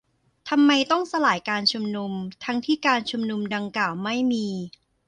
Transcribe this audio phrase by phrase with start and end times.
[0.49, 2.11] -ทำไมต้องสลายการชุมนุม
[2.45, 4.47] ทั้งที่ การชุมนุมดังกล่าวไม่มี